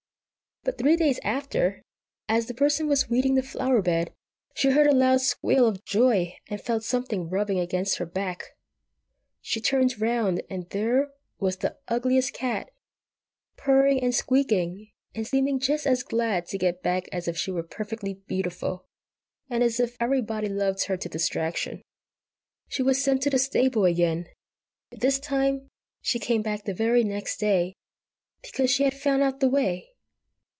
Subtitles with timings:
[0.63, 1.81] But three days after,
[2.29, 4.09] as the Person was weeding the flowerbed,
[4.53, 8.49] she heard a loud squeal of joy, and felt something rubbing against her back;
[9.41, 11.09] she turned round, and there
[11.39, 12.69] was the Ugliest Cat,
[13.57, 17.63] purring and squeaking, and seeming just as glad to get back as if she were
[17.63, 18.85] perfectly beautiful,
[19.49, 21.81] and as if everybody loved her to distraction.
[22.67, 24.27] She was sent to the stable again,
[24.91, 25.69] but this time
[26.03, 27.73] she came back the very next day,
[28.43, 29.87] because she had found out the way.